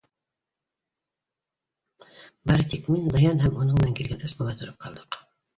[2.53, 5.25] Бары тик мин, Даян һәм уның менән килгән өс малай тороп ҡалдыҡ.